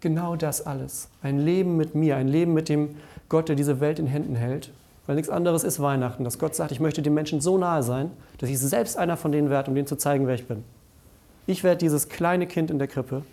genau 0.00 0.34
das 0.34 0.66
alles. 0.66 1.08
Ein 1.22 1.38
Leben 1.38 1.76
mit 1.76 1.94
mir, 1.94 2.16
ein 2.16 2.26
Leben 2.26 2.52
mit 2.52 2.68
dem 2.68 2.96
Gott, 3.28 3.48
der 3.48 3.54
diese 3.54 3.78
Welt 3.78 4.00
in 4.00 4.08
Händen 4.08 4.34
hält. 4.34 4.72
Weil 5.06 5.14
nichts 5.14 5.30
anderes 5.30 5.62
ist 5.62 5.78
Weihnachten, 5.78 6.24
dass 6.24 6.40
Gott 6.40 6.56
sagt, 6.56 6.72
ich 6.72 6.80
möchte 6.80 7.00
den 7.00 7.14
Menschen 7.14 7.40
so 7.40 7.58
nahe 7.58 7.84
sein, 7.84 8.10
dass 8.38 8.50
ich 8.50 8.58
selbst 8.58 8.96
einer 8.96 9.16
von 9.16 9.30
denen 9.30 9.50
werde, 9.50 9.70
um 9.70 9.76
denen 9.76 9.86
zu 9.86 9.96
zeigen, 9.96 10.26
wer 10.26 10.34
ich 10.34 10.48
bin. 10.48 10.64
Ich 11.46 11.64
werde 11.64 11.78
dieses 11.78 12.08
kleine 12.08 12.46
Kind 12.46 12.70
in 12.70 12.78
der 12.78 12.88
Krippe, 12.88 13.24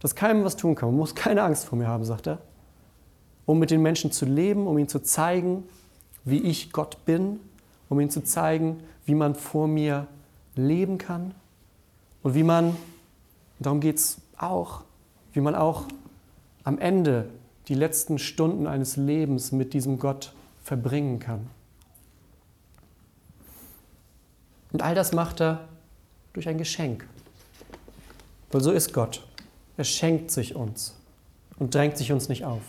das 0.00 0.14
keinem 0.14 0.44
was 0.44 0.56
tun 0.56 0.74
kann, 0.74 0.90
man 0.90 0.98
muss 0.98 1.14
keine 1.14 1.42
Angst 1.42 1.64
vor 1.64 1.78
mir 1.78 1.88
haben, 1.88 2.04
sagt 2.04 2.26
er, 2.26 2.38
um 3.46 3.58
mit 3.58 3.70
den 3.70 3.82
Menschen 3.82 4.12
zu 4.12 4.26
leben, 4.26 4.66
um 4.66 4.78
ihnen 4.78 4.88
zu 4.88 5.00
zeigen, 5.00 5.64
wie 6.24 6.40
ich 6.40 6.72
Gott 6.72 7.04
bin, 7.04 7.40
um 7.88 7.98
ihnen 8.00 8.10
zu 8.10 8.22
zeigen, 8.22 8.82
wie 9.06 9.14
man 9.14 9.34
vor 9.34 9.68
mir 9.68 10.06
leben 10.54 10.98
kann 10.98 11.34
und 12.22 12.34
wie 12.34 12.42
man, 12.42 12.76
darum 13.58 13.80
geht 13.80 13.96
es 13.96 14.18
auch, 14.36 14.82
wie 15.32 15.40
man 15.40 15.54
auch 15.54 15.84
am 16.64 16.78
Ende 16.78 17.30
die 17.68 17.74
letzten 17.74 18.18
Stunden 18.18 18.66
eines 18.66 18.96
Lebens 18.96 19.52
mit 19.52 19.72
diesem 19.72 19.98
Gott 19.98 20.32
verbringen 20.62 21.18
kann. 21.18 21.48
Und 24.72 24.82
all 24.82 24.94
das 24.94 25.12
macht 25.12 25.40
er 25.40 25.68
durch 26.32 26.48
ein 26.48 26.58
Geschenk. 26.58 27.06
Weil 28.50 28.60
so 28.60 28.72
ist 28.72 28.92
Gott. 28.92 29.26
Er 29.76 29.84
schenkt 29.84 30.30
sich 30.30 30.54
uns 30.54 30.96
und 31.58 31.74
drängt 31.74 31.96
sich 31.96 32.12
uns 32.12 32.28
nicht 32.28 32.44
auf. 32.44 32.62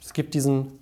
Es 0.00 0.12
gibt 0.12 0.34
diesen 0.34 0.78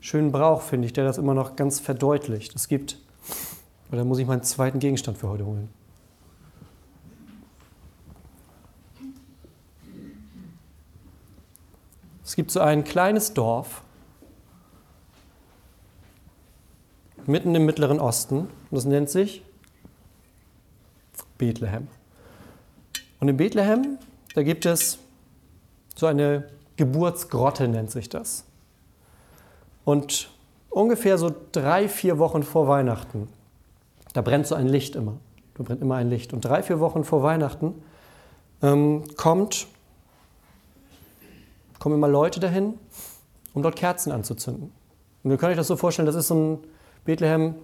schönen 0.00 0.32
Brauch, 0.32 0.60
finde 0.60 0.86
ich, 0.86 0.92
der 0.92 1.04
das 1.04 1.16
immer 1.16 1.32
noch 1.32 1.56
ganz 1.56 1.80
verdeutlicht. 1.80 2.54
Es 2.54 2.68
gibt, 2.68 2.98
oder 3.90 4.04
muss 4.04 4.18
ich 4.18 4.26
meinen 4.26 4.42
zweiten 4.42 4.80
Gegenstand 4.80 5.16
für 5.16 5.28
heute 5.28 5.46
holen. 5.46 5.70
Es 12.22 12.36
gibt 12.36 12.50
so 12.50 12.60
ein 12.60 12.84
kleines 12.84 13.32
Dorf 13.32 13.82
mitten 17.28 17.54
im 17.54 17.66
Mittleren 17.66 18.00
Osten. 18.00 18.38
Und 18.38 18.50
das 18.70 18.84
nennt 18.84 19.10
sich 19.10 19.42
Bethlehem. 21.36 21.88
Und 23.20 23.28
in 23.28 23.36
Bethlehem, 23.36 23.98
da 24.34 24.42
gibt 24.42 24.66
es 24.66 24.98
so 25.94 26.06
eine 26.06 26.48
Geburtsgrotte, 26.76 27.68
nennt 27.68 27.90
sich 27.90 28.08
das. 28.08 28.44
Und 29.84 30.30
ungefähr 30.70 31.18
so 31.18 31.34
drei, 31.52 31.88
vier 31.88 32.18
Wochen 32.18 32.42
vor 32.42 32.68
Weihnachten, 32.68 33.28
da 34.12 34.20
brennt 34.20 34.46
so 34.46 34.54
ein 34.54 34.66
Licht 34.66 34.96
immer. 34.96 35.14
Da 35.54 35.64
brennt 35.64 35.80
immer 35.80 35.96
ein 35.96 36.08
Licht. 36.08 36.32
Und 36.32 36.44
drei, 36.44 36.62
vier 36.62 36.80
Wochen 36.80 37.04
vor 37.04 37.22
Weihnachten 37.22 37.74
ähm, 38.62 39.04
kommt, 39.16 39.66
kommen 41.78 41.96
immer 41.96 42.08
Leute 42.08 42.40
dahin, 42.40 42.74
um 43.54 43.62
dort 43.62 43.76
Kerzen 43.76 44.12
anzuzünden. 44.12 44.72
Und 45.22 45.30
ihr 45.30 45.36
könnt 45.36 45.50
euch 45.50 45.56
das 45.56 45.68
so 45.68 45.76
vorstellen, 45.76 46.06
das 46.06 46.14
ist 46.14 46.28
so 46.28 46.34
ein 46.34 46.58
Bethlehem 47.04 47.54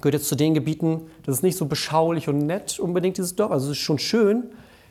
gehört 0.00 0.14
jetzt 0.14 0.28
zu 0.28 0.34
den 0.34 0.54
Gebieten, 0.54 1.02
das 1.24 1.36
ist 1.36 1.42
nicht 1.42 1.56
so 1.56 1.66
beschaulich 1.66 2.28
und 2.28 2.38
nett 2.38 2.78
unbedingt, 2.78 3.18
dieses 3.18 3.36
Dorf. 3.36 3.50
Also 3.52 3.66
es 3.66 3.78
ist 3.78 3.84
schon 3.84 3.98
schön, 3.98 4.44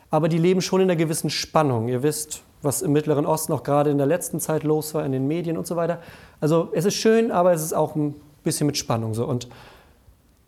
aber 0.09 0.29
die 0.29 0.37
leben 0.37 0.61
schon 0.61 0.81
in 0.81 0.89
einer 0.89 0.97
gewissen 0.97 1.29
Spannung. 1.29 1.87
Ihr 1.87 2.03
wisst, 2.03 2.43
was 2.61 2.81
im 2.81 2.91
Mittleren 2.91 3.25
Osten 3.25 3.53
auch 3.53 3.63
gerade 3.63 3.89
in 3.89 3.97
der 3.97 4.07
letzten 4.07 4.39
Zeit 4.39 4.63
los 4.63 4.93
war, 4.93 5.05
in 5.05 5.11
den 5.11 5.27
Medien 5.27 5.57
und 5.57 5.65
so 5.65 5.75
weiter. 5.75 5.99
Also 6.39 6.69
es 6.73 6.85
ist 6.85 6.95
schön, 6.95 7.31
aber 7.31 7.53
es 7.53 7.63
ist 7.63 7.73
auch 7.73 7.95
ein 7.95 8.15
bisschen 8.43 8.67
mit 8.67 8.77
Spannung 8.77 9.13
so. 9.13 9.25
Und 9.25 9.47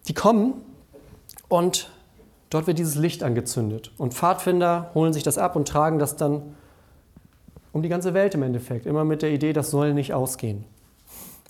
die 0.08 0.14
kommen 0.14 0.54
und 1.48 1.90
dort 2.50 2.68
wird 2.68 2.78
dieses 2.78 2.96
Licht 2.96 3.24
angezündet. 3.24 3.92
Und 3.98 4.14
Pfadfinder 4.14 4.92
holen 4.94 5.14
sich 5.14 5.24
das 5.24 5.38
ab 5.38 5.56
und 5.56 5.68
tragen 5.68 5.98
das 5.98 6.16
dann 6.16 6.56
um 7.72 7.82
die 7.82 7.90
ganze 7.90 8.14
Welt 8.14 8.36
im 8.36 8.44
Endeffekt. 8.44 8.86
Immer 8.86 9.04
mit 9.04 9.22
der 9.22 9.32
Idee, 9.32 9.54
das 9.54 9.72
soll 9.72 9.94
nicht 9.94 10.14
ausgehen. 10.14 10.66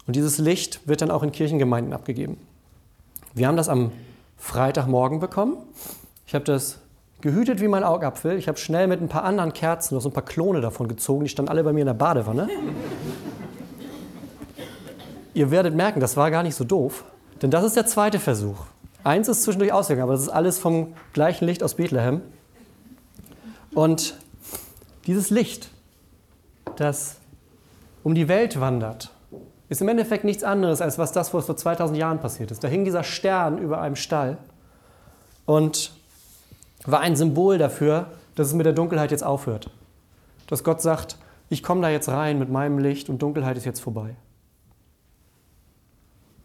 Und 0.05 0.15
dieses 0.15 0.38
Licht 0.38 0.88
wird 0.88 1.01
dann 1.01 1.12
auch 1.12 1.24
in 1.24 1.31
Kirchengemeinden 1.31 1.93
abgegeben. 1.93 2.38
Wir 3.33 3.48
haben 3.48 3.57
das 3.57 3.69
am 3.69 3.91
Freitagmorgen 4.38 5.19
bekommen. 5.19 5.57
Ich 6.27 6.36
habe 6.36 6.45
das 6.45 6.79
gehütet 7.22 7.62
wie 7.62 7.67
mein 7.69 7.83
Augapfel. 7.83 8.38
Ich 8.38 8.48
habe 8.48 8.57
schnell 8.57 8.88
mit 8.88 9.01
ein 9.01 9.07
paar 9.07 9.24
anderen 9.24 9.53
Kerzen 9.53 9.95
noch 9.95 10.01
so 10.01 10.10
ein 10.10 10.13
paar 10.13 10.25
Klone 10.25 10.60
davon 10.60 10.88
gezogen. 10.88 11.24
Die 11.24 11.29
standen 11.29 11.50
alle 11.50 11.63
bei 11.63 11.72
mir 11.72 11.79
in 11.81 11.88
der 11.88 11.93
Badewanne. 11.93 12.50
Ihr 15.33 15.50
werdet 15.50 15.74
merken, 15.74 16.00
das 16.00 16.17
war 16.17 16.29
gar 16.29 16.43
nicht 16.43 16.55
so 16.55 16.63
doof, 16.63 17.05
denn 17.41 17.50
das 17.50 17.63
ist 17.63 17.75
der 17.75 17.88
zweite 17.88 18.19
Versuch. 18.19 18.65
Eins 19.03 19.27
ist 19.27 19.43
zwischendurch 19.43 19.74
ausgegangen, 19.74 20.03
aber 20.03 20.13
das 20.13 20.22
ist 20.22 20.29
alles 20.29 20.60
vom 20.60 20.93
gleichen 21.13 21.45
Licht 21.45 21.63
aus 21.63 21.74
Bethlehem. 21.75 22.22
Und 23.74 24.15
dieses 25.07 25.29
Licht, 25.29 25.69
das 26.75 27.15
um 28.03 28.15
die 28.15 28.27
Welt 28.27 28.60
wandert, 28.60 29.12
ist 29.74 29.82
im 29.82 29.88
Endeffekt 29.88 30.24
nichts 30.24 30.44
anderes, 30.44 30.82
als 30.82 31.00
was 31.00 31.12
das, 31.12 31.34
was 31.34 31.48
vor 31.48 31.58
2000 31.58 31.98
Jahren 31.98 32.20
passiert 32.20 32.51
ist. 32.51 32.63
Da 32.63 32.68
hing 32.68 32.86
dieser 32.86 33.03
Stern 33.03 33.58
über 33.58 33.82
einem 33.82 33.96
Stall 33.96 34.38
und 35.48 35.92
war 36.86 37.00
ein 37.00 37.15
Symbol 37.15 37.58
dafür, 37.58 38.06
dass 38.36 38.48
es 38.48 38.53
mit 38.53 38.68
der 38.68 38.74
Dunkelheit 38.74 39.10
jetzt 39.10 39.24
aufhört. 39.24 39.72
Dass 40.46 40.63
Gott 40.63 40.82
sagt, 40.82 41.18
ich 41.50 41.63
komme 41.63 41.82
da 41.82 41.89
jetzt 41.89 42.08
rein 42.08 42.38
mit 42.38 42.50
meinem 42.50 42.77
Licht 42.77 43.10
und 43.10 43.20
Dunkelheit 43.24 43.58
ist 43.58 43.65
jetzt 43.65 43.80
vorbei. 43.80 44.15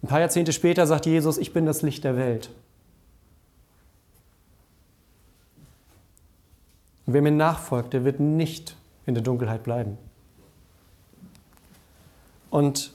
Ein 0.02 0.08
paar 0.08 0.20
Jahrzehnte 0.20 0.54
später 0.54 0.86
sagt 0.86 1.04
Jesus, 1.04 1.36
ich 1.36 1.52
bin 1.52 1.66
das 1.66 1.82
Licht 1.82 2.04
der 2.04 2.16
Welt. 2.16 2.48
Und 7.04 7.12
wer 7.12 7.20
mir 7.20 7.32
nachfolgt, 7.32 7.92
der 7.92 8.04
wird 8.04 8.20
nicht 8.20 8.74
in 9.04 9.12
der 9.12 9.22
Dunkelheit 9.22 9.64
bleiben. 9.64 9.98
Und 12.50 12.94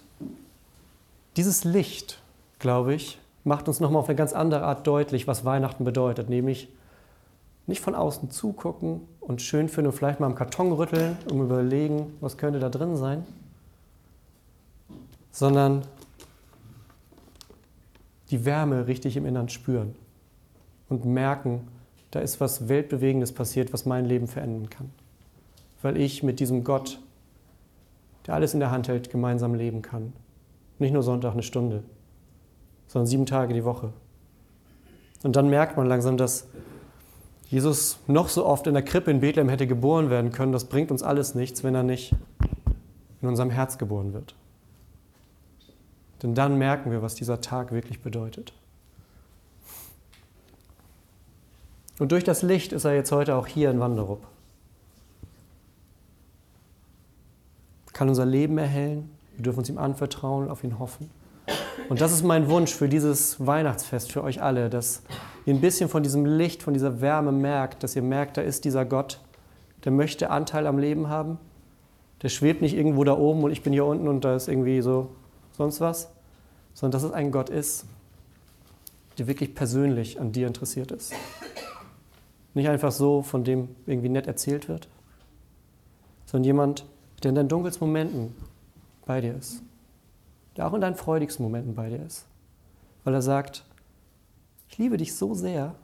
dieses 1.35 1.63
Licht, 1.63 2.21
glaube 2.59 2.93
ich, 2.93 3.19
macht 3.43 3.67
uns 3.67 3.79
nochmal 3.79 4.01
auf 4.01 4.09
eine 4.09 4.15
ganz 4.15 4.33
andere 4.33 4.63
Art 4.63 4.87
deutlich, 4.87 5.27
was 5.27 5.45
Weihnachten 5.45 5.83
bedeutet, 5.83 6.29
nämlich 6.29 6.69
nicht 7.67 7.81
von 7.81 7.95
außen 7.95 8.29
zugucken 8.29 9.01
und 9.19 9.41
schön 9.41 9.69
finden 9.69 9.91
und 9.91 9.97
vielleicht 9.97 10.19
mal 10.19 10.27
im 10.27 10.35
Karton 10.35 10.71
rütteln 10.71 11.17
und 11.29 11.41
überlegen, 11.41 12.13
was 12.19 12.37
könnte 12.37 12.59
da 12.59 12.69
drin 12.69 12.97
sein, 12.97 13.25
sondern 15.31 15.83
die 18.29 18.45
Wärme 18.45 18.87
richtig 18.87 19.17
im 19.17 19.25
Innern 19.25 19.49
spüren 19.49 19.95
und 20.89 21.05
merken, 21.05 21.67
da 22.11 22.19
ist 22.19 22.39
was 22.39 22.67
Weltbewegendes 22.67 23.31
passiert, 23.31 23.73
was 23.73 23.85
mein 23.85 24.05
Leben 24.05 24.27
verändern 24.27 24.69
kann. 24.69 24.91
Weil 25.81 25.97
ich 25.97 26.21
mit 26.21 26.39
diesem 26.39 26.63
Gott, 26.63 26.99
der 28.27 28.35
alles 28.35 28.53
in 28.53 28.59
der 28.59 28.71
Hand 28.71 28.87
hält, 28.87 29.09
gemeinsam 29.09 29.53
leben 29.53 29.81
kann. 29.81 30.13
Nicht 30.83 30.91
nur 30.91 31.01
Sonntag 31.01 31.31
eine 31.31 31.43
Stunde, 31.43 31.81
sondern 32.87 33.07
sieben 33.07 33.25
Tage 33.25 33.53
die 33.53 33.63
Woche. 33.63 33.93
Und 35.23 35.37
dann 35.37 35.49
merkt 35.49 35.77
man 35.77 35.87
langsam, 35.87 36.17
dass 36.17 36.45
Jesus 37.47 37.99
noch 38.07 38.27
so 38.27 38.45
oft 38.45 38.67
in 38.67 38.73
der 38.73 38.83
Krippe 38.83 39.09
in 39.09 39.21
Bethlehem 39.21 39.47
hätte 39.47 39.65
geboren 39.65 40.09
werden 40.09 40.33
können. 40.33 40.51
Das 40.51 40.65
bringt 40.65 40.91
uns 40.91 41.01
alles 41.01 41.35
nichts, 41.35 41.63
wenn 41.63 41.73
er 41.73 41.83
nicht 41.83 42.13
in 43.21 43.29
unserem 43.29 43.49
Herz 43.49 43.77
geboren 43.77 44.11
wird. 44.11 44.35
Denn 46.21 46.35
dann 46.35 46.57
merken 46.57 46.91
wir, 46.91 47.01
was 47.01 47.15
dieser 47.15 47.39
Tag 47.39 47.71
wirklich 47.71 48.01
bedeutet. 48.01 48.51
Und 51.97 52.11
durch 52.11 52.25
das 52.25 52.41
Licht 52.41 52.73
ist 52.73 52.83
er 52.83 52.93
jetzt 52.93 53.13
heute 53.13 53.37
auch 53.37 53.47
hier 53.47 53.71
in 53.71 53.79
Wanderup. 53.79 54.27
Kann 57.93 58.09
unser 58.09 58.25
Leben 58.25 58.57
erhellen. 58.57 59.22
Wir 59.35 59.43
dürfen 59.43 59.59
uns 59.59 59.69
ihm 59.69 59.77
anvertrauen 59.77 60.49
auf 60.49 60.63
ihn 60.63 60.79
hoffen. 60.79 61.09
Und 61.89 62.01
das 62.01 62.11
ist 62.11 62.23
mein 62.23 62.49
Wunsch 62.49 62.73
für 62.73 62.87
dieses 62.87 63.45
Weihnachtsfest, 63.45 64.11
für 64.11 64.23
euch 64.23 64.41
alle, 64.41 64.69
dass 64.69 65.03
ihr 65.45 65.53
ein 65.53 65.61
bisschen 65.61 65.89
von 65.89 66.03
diesem 66.03 66.25
Licht, 66.25 66.63
von 66.63 66.73
dieser 66.73 67.01
Wärme 67.01 67.31
merkt, 67.31 67.83
dass 67.83 67.95
ihr 67.95 68.01
merkt, 68.01 68.37
da 68.37 68.41
ist 68.41 68.65
dieser 68.65 68.85
Gott, 68.85 69.19
der 69.83 69.91
möchte 69.91 70.29
Anteil 70.29 70.67
am 70.67 70.77
Leben 70.77 71.09
haben. 71.09 71.37
Der 72.21 72.29
schwebt 72.29 72.61
nicht 72.61 72.75
irgendwo 72.75 73.03
da 73.03 73.17
oben 73.17 73.43
und 73.43 73.51
ich 73.51 73.63
bin 73.63 73.73
hier 73.73 73.85
unten 73.85 74.07
und 74.07 74.23
da 74.23 74.35
ist 74.35 74.47
irgendwie 74.47 74.81
so 74.81 75.09
sonst 75.51 75.81
was, 75.81 76.09
sondern 76.73 76.91
dass 76.93 77.03
es 77.03 77.11
ein 77.11 77.31
Gott 77.31 77.49
ist, 77.49 77.85
der 79.17 79.27
wirklich 79.27 79.53
persönlich 79.53 80.19
an 80.19 80.31
dir 80.31 80.47
interessiert 80.47 80.91
ist. 80.91 81.13
Nicht 82.53 82.69
einfach 82.69 82.91
so, 82.91 83.23
von 83.23 83.43
dem 83.43 83.69
irgendwie 83.85 84.09
nett 84.09 84.27
erzählt 84.27 84.69
wird, 84.69 84.87
sondern 86.25 86.45
jemand, 86.45 86.85
der 87.23 87.29
in 87.29 87.35
deinen 87.35 87.49
dunkelsten 87.49 87.85
Momenten 87.85 88.35
bei 89.05 89.21
dir 89.21 89.35
ist 89.35 89.61
der 90.55 90.67
auch 90.67 90.73
in 90.73 90.81
deinen 90.81 90.95
freudigsten 90.95 91.43
Momenten 91.43 91.75
bei 91.75 91.89
dir 91.89 92.03
ist. 92.05 92.25
Weil 93.03 93.13
er 93.13 93.21
sagt, 93.21 93.65
ich 94.69 94.77
liebe 94.77 94.97
dich 94.97 95.15
so 95.15 95.33
sehr, 95.33 95.75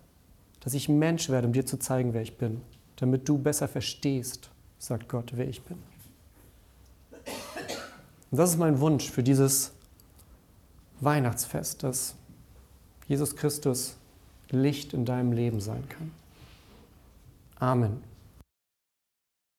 dass 0.62 0.74
ich 0.74 0.90
Mensch 0.90 1.30
werde, 1.30 1.48
um 1.48 1.54
dir 1.54 1.66
zu 1.66 1.78
zeigen, 1.78 2.14
wer 2.14 2.22
ich 2.22 2.38
bin, 2.38 2.62
damit 2.98 3.28
du 3.28 3.38
besser 3.38 3.68
verstehst, 3.68 4.50
sagt 4.78 5.10
Gott, 5.10 5.32
wer 5.36 5.48
ich 5.48 5.64
bin. 5.64 5.78
Und 8.32 8.38
das 8.38 8.52
ist 8.52 8.58
mein 8.58 8.80
Wunsch 8.80 9.10
für 9.10 9.24
dieses 9.24 9.72
Weihnachtsfest, 11.00 11.84
dass 11.84 12.16
Jesus 13.08 13.36
Christus 13.36 13.96
Licht 14.52 14.94
in 14.94 15.06
deinem 15.06 15.32
Leben 15.32 15.62
sein 15.62 15.84
kann. 15.90 16.12
Amen. 17.60 18.04